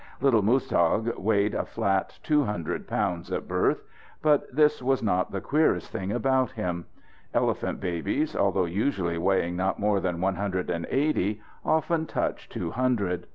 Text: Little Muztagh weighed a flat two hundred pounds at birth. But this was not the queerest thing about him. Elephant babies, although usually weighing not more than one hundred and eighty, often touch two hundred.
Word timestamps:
Little 0.19 0.41
Muztagh 0.41 1.15
weighed 1.19 1.53
a 1.53 1.63
flat 1.63 2.17
two 2.23 2.45
hundred 2.45 2.87
pounds 2.87 3.31
at 3.31 3.47
birth. 3.47 3.83
But 4.23 4.51
this 4.51 4.81
was 4.81 5.03
not 5.03 5.29
the 5.29 5.41
queerest 5.41 5.91
thing 5.91 6.11
about 6.11 6.53
him. 6.53 6.85
Elephant 7.35 7.79
babies, 7.79 8.35
although 8.35 8.65
usually 8.65 9.19
weighing 9.19 9.55
not 9.55 9.77
more 9.79 9.99
than 9.99 10.19
one 10.19 10.37
hundred 10.37 10.71
and 10.71 10.87
eighty, 10.89 11.43
often 11.63 12.07
touch 12.07 12.49
two 12.49 12.71
hundred. 12.71 13.27